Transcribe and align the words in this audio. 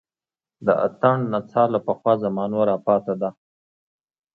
د 0.65 0.67
اتڼ 0.85 1.15
نڅا 1.33 1.63
له 1.73 1.79
پخوا 1.87 2.13
زمانو 2.23 2.59
راپاتې 2.69 3.13
ده 3.21 3.29